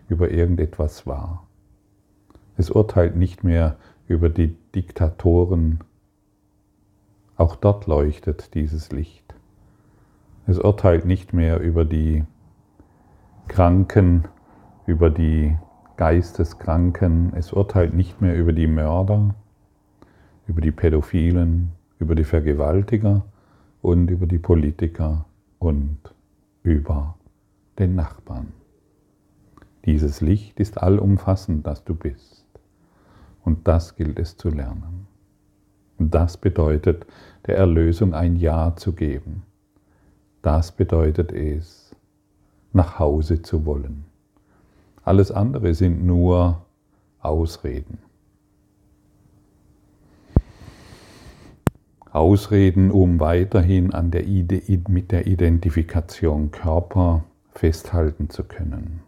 über 0.08 0.32
irgendetwas 0.32 1.06
wahr. 1.06 1.46
Es 2.58 2.72
urteilt 2.72 3.16
nicht 3.16 3.44
mehr 3.44 3.78
über 4.10 4.28
die 4.28 4.56
Diktatoren. 4.76 5.80
Auch 7.38 7.56
dort 7.56 7.88
leuchtet 7.88 8.54
dieses 8.56 8.92
Licht. 8.92 9.36
Es 10.48 10.60
urteilt 10.60 11.06
nicht 11.06 11.32
mehr 11.32 11.60
über 11.60 11.86
die 11.86 12.26
Kranken, 13.48 14.28
über 14.88 15.10
die 15.10 15.56
Geisteskranken, 15.96 17.34
es 17.36 17.54
urteilt 17.54 17.94
nicht 17.94 18.20
mehr 18.20 18.36
über 18.36 18.52
die 18.52 18.68
Mörder, 18.68 19.36
über 20.48 20.62
die 20.62 20.72
Pädophilen, 20.72 21.72
über 22.00 22.16
die 22.16 22.24
Vergewaltiger 22.24 23.24
und 23.82 24.10
über 24.10 24.26
die 24.26 24.40
Politiker 24.40 25.26
und 25.60 26.00
über 26.64 27.16
den 27.78 27.96
Nachbarn. 27.96 28.54
Dieses 29.86 30.20
Licht 30.20 30.60
ist 30.60 30.82
allumfassend, 30.82 31.68
das 31.68 31.84
du 31.84 31.94
bist. 31.94 32.39
Und 33.44 33.68
das 33.68 33.96
gilt 33.96 34.20
es 34.20 34.38
zu 34.38 34.50
lernen. 34.50 35.08
Und 35.98 36.16
das 36.16 36.38
bedeutet, 36.38 37.06
der 37.46 37.58
Erlösung 37.58 38.14
ein 38.14 38.36
Ja 38.36 38.76
zu 38.76 38.94
geben. 38.94 39.44
Das 40.42 40.72
bedeutet 40.72 41.32
es, 41.32 41.96
nach 42.72 43.00
Hause 43.00 43.42
zu 43.42 43.66
wollen. 43.66 44.06
Alles 45.04 45.32
andere 45.32 45.74
sind 45.74 46.06
nur 46.06 46.62
Ausreden. 47.20 47.98
Ausreden, 52.12 52.92
um 52.92 53.20
weiterhin 53.20 53.94
an 53.94 54.12
der 54.12 54.26
Ide 54.26 54.62
mit 54.88 55.12
der 55.12 55.28
Identifikation 55.28 56.52
Körper 56.52 57.24
festhalten 57.52 58.30
zu 58.30 58.44
können. 58.44 59.02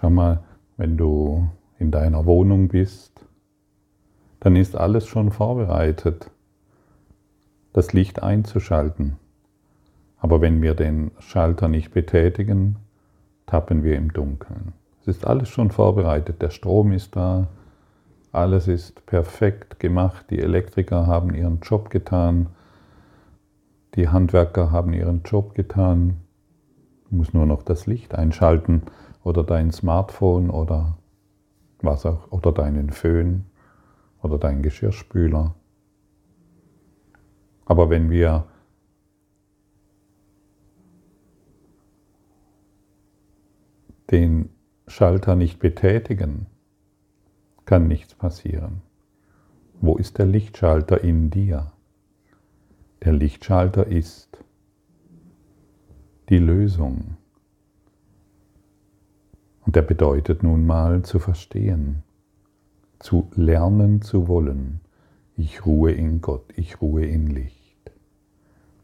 Schau 0.00 0.08
mal, 0.08 0.40
wenn 0.78 0.96
du 0.96 1.50
in 1.78 1.90
deiner 1.90 2.24
Wohnung 2.24 2.68
bist, 2.68 3.26
dann 4.40 4.56
ist 4.56 4.74
alles 4.74 5.06
schon 5.06 5.30
vorbereitet, 5.30 6.30
das 7.74 7.92
Licht 7.92 8.22
einzuschalten. 8.22 9.18
Aber 10.16 10.40
wenn 10.40 10.62
wir 10.62 10.74
den 10.74 11.10
Schalter 11.18 11.68
nicht 11.68 11.92
betätigen, 11.92 12.76
tappen 13.44 13.84
wir 13.84 13.96
im 13.96 14.10
Dunkeln. 14.10 14.72
Es 15.02 15.08
ist 15.08 15.26
alles 15.26 15.50
schon 15.50 15.70
vorbereitet, 15.70 16.40
der 16.40 16.50
Strom 16.50 16.92
ist 16.92 17.14
da, 17.14 17.48
alles 18.32 18.68
ist 18.68 19.04
perfekt 19.04 19.80
gemacht, 19.80 20.26
die 20.30 20.38
Elektriker 20.38 21.06
haben 21.06 21.34
ihren 21.34 21.60
Job 21.60 21.90
getan, 21.90 22.46
die 23.96 24.08
Handwerker 24.08 24.72
haben 24.72 24.94
ihren 24.94 25.22
Job 25.24 25.54
getan, 25.54 26.16
du 27.10 27.16
musst 27.16 27.34
nur 27.34 27.44
noch 27.44 27.62
das 27.62 27.86
Licht 27.86 28.14
einschalten 28.14 28.82
oder 29.22 29.44
dein 29.44 29.70
Smartphone 29.70 30.50
oder 30.50 30.98
was 31.80 32.06
auch, 32.06 32.30
oder 32.30 32.52
deinen 32.52 32.90
Föhn 32.90 33.46
oder 34.22 34.38
dein 34.38 34.62
Geschirrspüler. 34.62 35.54
Aber 37.64 37.90
wenn 37.90 38.10
wir 38.10 38.46
den 44.10 44.50
Schalter 44.86 45.36
nicht 45.36 45.60
betätigen, 45.60 46.46
kann 47.64 47.86
nichts 47.86 48.14
passieren. 48.14 48.82
Wo 49.80 49.96
ist 49.96 50.18
der 50.18 50.26
Lichtschalter 50.26 51.02
in 51.02 51.30
dir? 51.30 51.72
Der 53.04 53.12
Lichtschalter 53.12 53.86
ist 53.86 54.44
die 56.28 56.38
Lösung. 56.38 57.16
Und 59.70 59.76
der 59.76 59.82
bedeutet 59.82 60.42
nun 60.42 60.66
mal 60.66 61.02
zu 61.02 61.20
verstehen, 61.20 62.02
zu 62.98 63.30
lernen 63.36 64.02
zu 64.02 64.26
wollen. 64.26 64.80
Ich 65.36 65.64
ruhe 65.64 65.92
in 65.92 66.20
Gott, 66.20 66.42
ich 66.56 66.82
ruhe 66.82 67.06
in 67.06 67.28
Licht. 67.28 67.92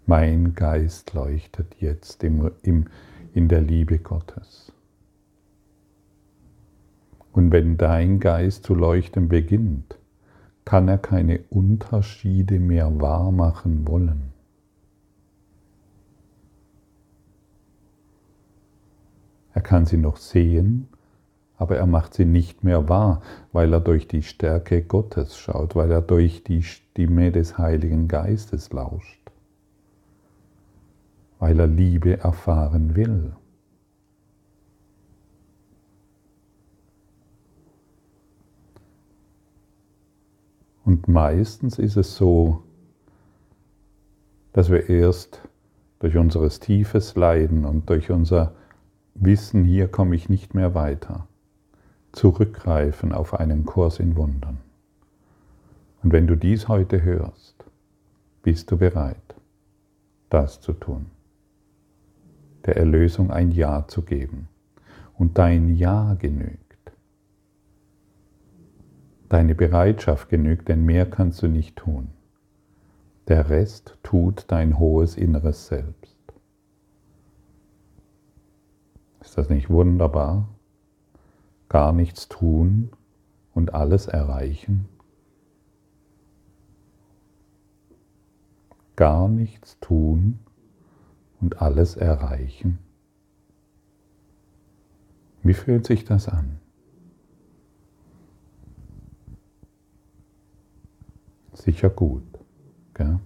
Mein 0.07 0.55
Geist 0.55 1.13
leuchtet 1.13 1.75
jetzt 1.81 2.23
im, 2.23 2.53
im, 2.63 2.85
in 3.35 3.49
der 3.49 3.63
Liebe 3.63 3.99
Gottes. 3.99 4.71
Und 7.33 7.51
wenn 7.51 7.77
dein 7.77 8.21
Geist 8.21 8.63
zu 8.63 8.77
leuchten 8.77 9.29
beginnt, 9.29 9.99
kann 10.65 10.87
er 10.87 10.99
keine 10.99 11.41
Unterschiede 11.51 12.61
mehr 12.61 13.01
wahrmachen 13.01 13.89
wollen. 13.89 14.36
Er 19.57 19.63
kann 19.63 19.87
sie 19.87 19.97
noch 19.97 20.19
sehen, 20.19 20.87
aber 21.57 21.79
er 21.79 21.87
macht 21.87 22.13
sie 22.13 22.27
nicht 22.27 22.63
mehr 22.63 22.91
wahr, 22.91 23.23
weil 23.53 23.73
er 23.73 23.81
durch 23.81 24.07
die 24.07 24.23
Stärke 24.23 24.83
Gottes 24.83 25.39
schaut, 25.39 25.75
weil 25.75 25.91
er 25.91 26.03
durch 26.03 26.45
die 26.45 26.63
Stimme 26.63 27.33
des 27.33 27.57
Heiligen 27.57 28.07
Geistes 28.07 28.71
lauscht, 28.71 29.31
weil 31.39 31.59
er 31.59 31.69
Liebe 31.69 32.19
erfahren 32.19 32.97
will. 32.97 33.33
Und 40.85 41.09
meistens 41.09 41.79
ist 41.79 41.97
es 41.97 42.15
so, 42.15 42.63
dass 44.53 44.69
wir 44.69 44.91
erst 44.91 45.41
durch 46.01 46.19
unser 46.19 46.47
tiefes 46.47 47.17
Leiden 47.17 47.65
und 47.65 47.89
durch 47.89 48.11
unser 48.11 48.53
Wissen, 49.19 49.65
hier 49.65 49.89
komme 49.89 50.15
ich 50.15 50.29
nicht 50.29 50.55
mehr 50.55 50.75
weiter, 50.75 51.27
zurückgreifen 52.13 53.13
auf 53.13 53.35
einen 53.35 53.65
Kurs 53.65 53.99
in 53.99 54.15
Wundern. 54.17 54.59
Und 56.03 56.13
wenn 56.13 56.27
du 56.27 56.37
dies 56.37 56.69
heute 56.69 57.03
hörst, 57.03 57.65
bist 58.43 58.71
du 58.71 58.77
bereit, 58.77 59.35
das 60.29 60.61
zu 60.61 60.73
tun, 60.75 61.07
der 62.67 62.77
Erlösung 62.77 63.31
ein 63.31 63.51
Ja 63.51 63.89
zu 63.89 64.03
geben. 64.03 64.49
Und 65.19 65.39
dein 65.39 65.75
Ja 65.75 66.15
genügt. 66.15 66.61
Deine 69.31 69.55
Bereitschaft 69.55 70.29
genügt, 70.29 70.69
denn 70.69 70.85
mehr 70.85 71.09
kannst 71.09 71.43
du 71.43 71.49
nicht 71.49 71.77
tun. 71.77 72.11
Der 73.29 73.49
Rest 73.49 73.97
tut 74.03 74.45
dein 74.49 74.79
hohes 74.79 75.17
inneres 75.17 75.69
Selbst. 75.69 76.16
Ist 79.27 79.37
das 79.37 79.49
nicht 79.51 79.69
wunderbar? 79.69 80.49
Gar 81.69 81.93
nichts 81.93 82.29
tun 82.29 82.93
und 83.55 83.75
alles 83.75 84.07
erreichen? 84.07 84.89
Gar 88.95 89.29
nichts 89.29 89.81
tun 89.81 90.39
und 91.41 91.61
alles 91.61 91.97
erreichen? 91.97 92.79
Wie 95.43 95.55
fühlt 95.55 95.87
sich 95.87 96.05
das 96.05 96.29
an? 96.29 96.61
Sicher 101.53 101.91
gut. 101.91 102.23
Gell? 102.95 103.19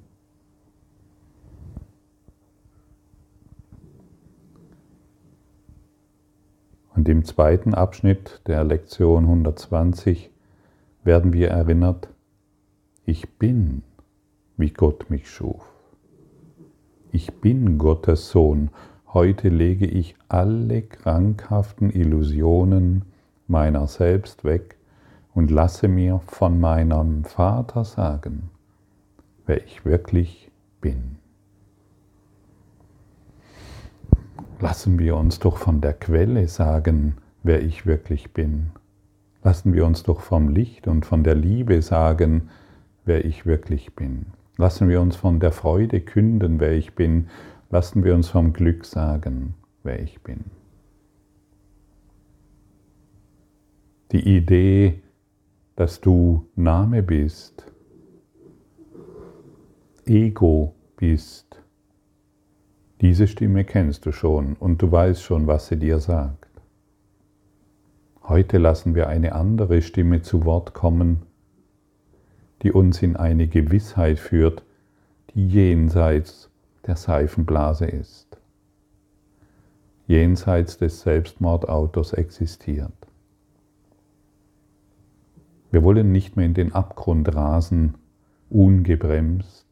Und 7.00 7.08
im 7.08 7.24
zweiten 7.24 7.72
Abschnitt 7.72 8.42
der 8.46 8.62
Lektion 8.62 9.24
120 9.24 10.28
werden 11.02 11.32
wir 11.32 11.48
erinnert, 11.48 12.10
ich 13.06 13.38
bin, 13.38 13.80
wie 14.58 14.68
Gott 14.68 15.08
mich 15.08 15.30
schuf. 15.30 15.64
Ich 17.10 17.32
bin 17.40 17.78
Gottes 17.78 18.28
Sohn. 18.28 18.68
Heute 19.14 19.48
lege 19.48 19.86
ich 19.86 20.14
alle 20.28 20.82
krankhaften 20.82 21.88
Illusionen 21.88 23.06
meiner 23.48 23.86
selbst 23.86 24.44
weg 24.44 24.76
und 25.32 25.50
lasse 25.50 25.88
mir 25.88 26.20
von 26.26 26.60
meinem 26.60 27.24
Vater 27.24 27.86
sagen, 27.86 28.50
wer 29.46 29.64
ich 29.64 29.86
wirklich 29.86 30.50
bin. 30.82 31.16
Lassen 34.60 34.98
wir 34.98 35.16
uns 35.16 35.38
doch 35.38 35.56
von 35.56 35.80
der 35.80 35.94
Quelle 35.94 36.46
sagen, 36.46 37.16
wer 37.42 37.62
ich 37.62 37.86
wirklich 37.86 38.32
bin. 38.32 38.72
Lassen 39.42 39.72
wir 39.72 39.86
uns 39.86 40.02
doch 40.02 40.20
vom 40.20 40.50
Licht 40.50 40.86
und 40.86 41.06
von 41.06 41.24
der 41.24 41.34
Liebe 41.34 41.80
sagen, 41.80 42.50
wer 43.06 43.24
ich 43.24 43.46
wirklich 43.46 43.94
bin. 43.94 44.26
Lassen 44.58 44.90
wir 44.90 45.00
uns 45.00 45.16
von 45.16 45.40
der 45.40 45.52
Freude 45.52 46.02
künden, 46.02 46.60
wer 46.60 46.72
ich 46.72 46.94
bin. 46.94 47.28
Lassen 47.70 48.04
wir 48.04 48.14
uns 48.14 48.28
vom 48.28 48.52
Glück 48.52 48.84
sagen, 48.84 49.54
wer 49.82 49.98
ich 50.02 50.20
bin. 50.20 50.44
Die 54.12 54.36
Idee, 54.36 55.00
dass 55.74 56.02
du 56.02 56.46
Name 56.54 57.02
bist, 57.02 57.64
Ego 60.04 60.74
bist. 60.96 61.49
Diese 63.00 63.26
Stimme 63.26 63.64
kennst 63.64 64.04
du 64.04 64.12
schon 64.12 64.54
und 64.54 64.82
du 64.82 64.92
weißt 64.92 65.22
schon, 65.22 65.46
was 65.46 65.68
sie 65.68 65.78
dir 65.78 66.00
sagt. 66.00 66.50
Heute 68.22 68.58
lassen 68.58 68.94
wir 68.94 69.08
eine 69.08 69.34
andere 69.34 69.80
Stimme 69.80 70.20
zu 70.20 70.44
Wort 70.44 70.74
kommen, 70.74 71.22
die 72.62 72.72
uns 72.72 73.02
in 73.02 73.16
eine 73.16 73.48
Gewissheit 73.48 74.18
führt, 74.18 74.62
die 75.34 75.48
jenseits 75.48 76.50
der 76.86 76.96
Seifenblase 76.96 77.86
ist, 77.86 78.38
jenseits 80.06 80.76
des 80.76 81.00
Selbstmordautos 81.00 82.12
existiert. 82.12 82.92
Wir 85.70 85.82
wollen 85.82 86.12
nicht 86.12 86.36
mehr 86.36 86.46
in 86.46 86.54
den 86.54 86.74
Abgrund 86.74 87.34
rasen, 87.34 87.94
ungebremst, 88.50 89.69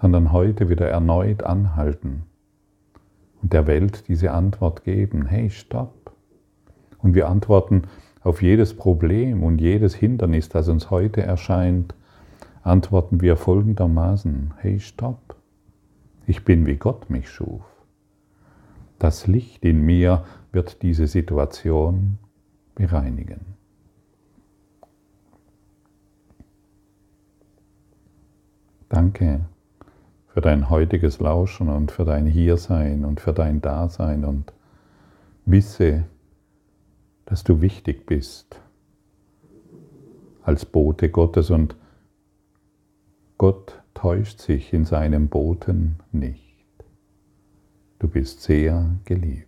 sondern 0.00 0.32
heute 0.32 0.68
wieder 0.68 0.88
erneut 0.88 1.42
anhalten 1.42 2.24
und 3.42 3.52
der 3.52 3.66
Welt 3.66 4.08
diese 4.08 4.32
Antwort 4.32 4.84
geben, 4.84 5.26
hey, 5.26 5.50
stopp. 5.50 6.12
Und 6.98 7.14
wir 7.14 7.28
antworten 7.28 7.82
auf 8.22 8.42
jedes 8.42 8.74
Problem 8.74 9.42
und 9.42 9.60
jedes 9.60 9.94
Hindernis, 9.94 10.48
das 10.48 10.68
uns 10.68 10.90
heute 10.90 11.22
erscheint, 11.22 11.94
antworten 12.62 13.20
wir 13.20 13.36
folgendermaßen, 13.36 14.54
hey, 14.58 14.80
stopp. 14.80 15.36
Ich 16.26 16.44
bin 16.44 16.66
wie 16.66 16.76
Gott 16.76 17.08
mich 17.08 17.30
schuf. 17.30 17.62
Das 18.98 19.26
Licht 19.26 19.64
in 19.64 19.82
mir 19.82 20.24
wird 20.52 20.82
diese 20.82 21.06
Situation 21.06 22.18
bereinigen. 22.74 23.40
Danke 28.88 29.40
für 30.28 30.40
dein 30.40 30.70
heutiges 30.70 31.20
Lauschen 31.20 31.68
und 31.68 31.90
für 31.90 32.04
dein 32.04 32.26
Hiersein 32.26 33.04
und 33.04 33.20
für 33.20 33.32
dein 33.32 33.60
Dasein 33.60 34.24
und 34.24 34.52
wisse, 35.44 36.04
dass 37.26 37.44
du 37.44 37.60
wichtig 37.60 38.06
bist 38.06 38.60
als 40.48 40.64
Bote 40.64 41.10
Gottes 41.10 41.50
und 41.50 41.76
Gott 43.36 43.82
täuscht 43.92 44.40
sich 44.40 44.72
in 44.72 44.86
seinem 44.86 45.28
Boten 45.28 45.96
nicht. 46.10 46.56
Du 47.98 48.08
bist 48.08 48.42
sehr 48.42 48.96
geliebt. 49.04 49.47